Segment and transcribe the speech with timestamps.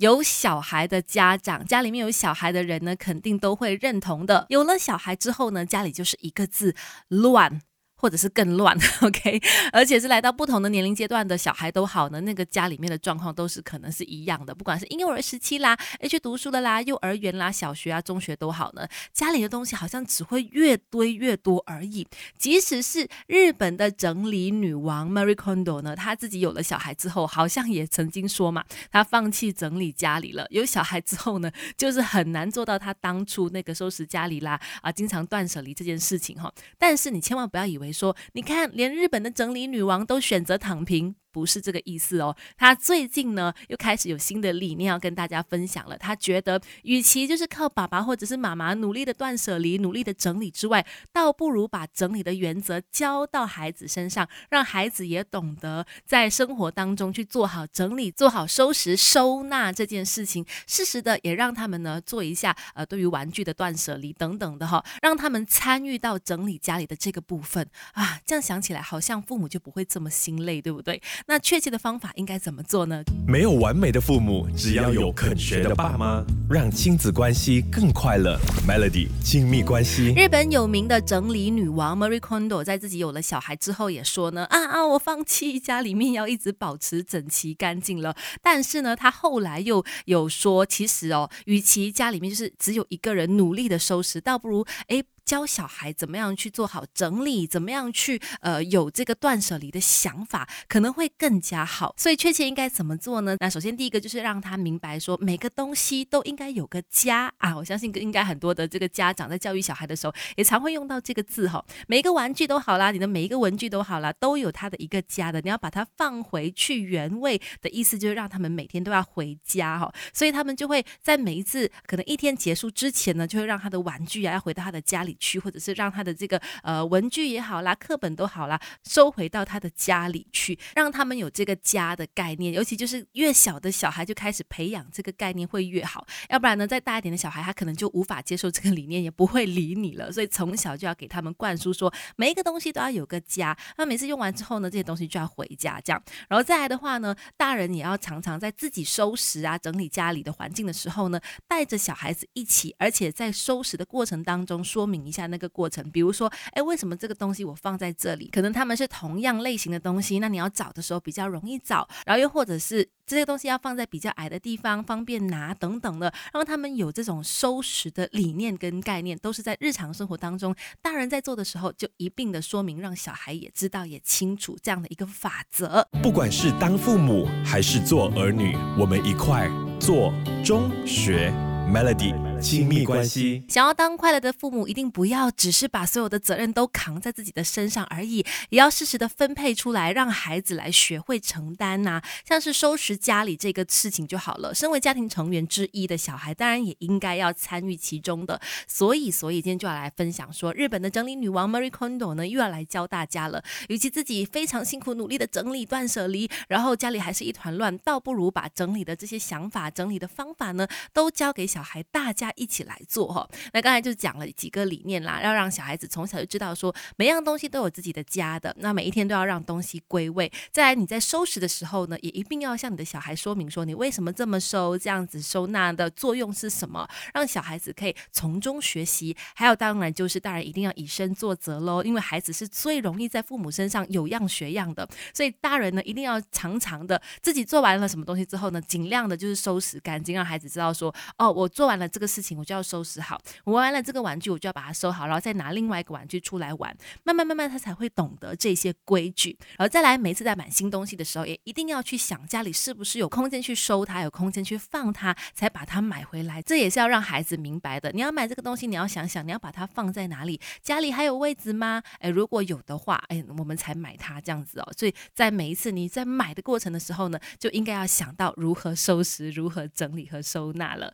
[0.00, 4.46] 有小孩的家长，家里面有小孩的人呢，肯定都会认同的。
[4.48, 6.74] 有了小孩之后呢，家里就是一个字
[7.08, 7.60] 乱。
[8.00, 9.38] 或者是更乱，OK，
[9.72, 22.08] 而且是来到不同的年龄阶段的小孩都好呢，那个家里面的状况都是可能是一样的，不管是婴幼儿时期啦，诶去读书的啦，幼儿园啦，小学啊，中学都好呢，家里的东西好像只会越堆越多而已。
[22.38, 30.46] 即使是日本的整理女王 Marie Kondo 呢，她自己有了小孩之后，好像也曾经说嘛，她放弃整理家里了。
[30.48, 36.50] 有小孩之后呢，就是很难做到她当初那个收拾家里啦啊，经常断舍离这件事情哈。
[36.78, 37.89] 但是你千万不要以为。
[37.92, 41.16] 说，你看，连日本的整理女王都选择躺平。
[41.32, 45.96] 不是这个意思哦，他最近呢又开始有新的理念要跟大家分享了。
[45.96, 60.44] 他觉得，与其就是靠爸爸或者是妈妈努力的断舍离、努力的整理之外，倒不如把整理的原则教到孩子身上，让孩子也懂得在生活当中去做好整理、做好收拾、收纳这件事情。
[60.66, 68.18] 适时的也让他们呢做一下呃对于玩具的断舍离等等的哈，让他们参与到整理家里的这个部分啊。
[68.26, 71.00] 这样想起来，好像父母就不会这么心累，对不对？
[71.26, 73.02] 那确切的方法应该怎么做呢？
[73.26, 78.38] 没有完美的父母，只要有肯学的爸妈，让亲子关系更快乐。
[78.66, 80.12] Melody 亲密关系。
[80.16, 88.16] 日本有名的整理女王 Marie Kondo 在自己有了小孩之后也说呢，啊啊，我放弃家里面要一直保持整齐干净了。
[88.42, 95.02] 但是呢，她后来又有说，其实哦，与其家里面就是只有一个人努力的收拾，倒不如哎。
[95.30, 101.94] 教小孩怎么样去做好整理，怎么样去呃有这个断舍离的想法，可能会更加好。
[101.96, 103.36] 所以确切应该怎么做呢？
[103.38, 107.54] 那首先第一个就是让他明白说，每个东西都应该有个家啊。
[107.56, 111.64] 我相信应该很多的这个家长在教育小孩的时候，也常会用到这个字哈。
[111.86, 115.40] 每一个玩具都好啦，你的每一个文具都好啦，都有它的一个家的。
[115.42, 119.92] 你要把它放回去原位的意思，就是让他们每天都要回家哈。
[120.12, 125.16] 所以他们就会在每一次可能一天结束之前呢，就会让他的玩具啊要回到他的家里。
[125.20, 132.52] 去，或者是让他的这个呃文具也好啦，课本都好啦，收回到他的家里去，让他们有这个家的概念。
[132.52, 140.10] 尤其就是越小的小孩就开始培养这个概念会越好，要不然呢，再大一点的小孩他可能就无法接受这个理念，也不会理你了。
[140.10, 143.56] 所以从小就要给他们灌输说，每一个东西都要有个家。
[143.76, 146.02] 那每次用完之后呢，这些东西就要回家，这样。
[146.28, 155.09] 然后再来的话呢，大人也要常常在自己收拾啊、整理家里的环境的时候呢，带着小孩子一起，而且在收拾的过程当中说明。
[155.10, 158.30] 一下那个过程，比如说，哎，为什么这个东西我放在这里？
[158.32, 161.86] 可能他们是同样类型的东西，那你要找的时候比较容易找。
[162.06, 175.86] 然后又或者是这些东西要放在比较矮的地方，方便拿等等的，让他们有这种收拾的理念跟概念，都是在日常生活当中，大人在做的时候就一并的说明，让小孩也知道也清楚这样的一个法则。
[176.02, 179.50] 不管是当父母还是做儿女，我们一块
[179.80, 181.32] 做中学
[181.68, 182.29] Melody。
[182.40, 192.00] 亲密关系，想要当快乐的父母，一定不要只是把所有的责任都扛在自己的身上而已，也要适时的分配出来，让孩子来学会承担呐。
[192.24, 194.54] 像是收拾家里这个事情就好了。
[194.54, 198.40] 身为家庭成员之一的小孩，当然也应该要参与其中的。
[198.66, 203.44] 所以，所以今天就要来分享说，日本的整理女王 Marie Kondo 呢，又要来教大家了。
[203.68, 212.29] 与其自己非常辛苦努力的整理断舍离，然后家里还是一团乱，倒不如把整理的这些想法、整理的方法呢，都教给小孩，大家。
[212.36, 220.30] 一起来做哈，那刚才就讲了几个理念啦，要让小孩子从小就知道说，每样东西都有自己的家的，那每一天都要让东西归位。
[220.52, 229.16] 再来，你在收拾的时候呢，也一定要向你的小孩说明说，你为什么这么收，这样子收纳的作用是什么，让小孩子可以从中学习。
[229.34, 242.19] 还有，当然就是大人一定要以身作则喽，因为孩子是最容易在父母身上有样学样的，所以大人呢一定要常常的自己做完了什么东西之后呢，尽量的就是收拾干净，让孩子知道说，哦，我做完了这个事。
[242.20, 246.76] 事情我就要收拾好，我玩完了这个玩具，我就要把它收好，然后再拿另外一个玩具出来玩。
[247.04, 249.36] 慢慢慢慢，他才会懂得这些规矩。
[249.56, 256.42] 然后再来，每次在买新东西的时候，也一定要去想家里是不是有空间去收它，有空间去放它，才把它买回来。
[256.42, 257.90] 这也是要让孩子明白的。
[257.92, 261.82] 你要买这个东西，你要想想你要把它放在哪里，家里还有位置吗？
[261.98, 264.72] 哎，如果有的话，哎，我们才买它这样子哦。
[264.76, 270.88] 所以在每一次你在买的过程的时候呢，就应该要想到如何收拾、如何整理和收纳了。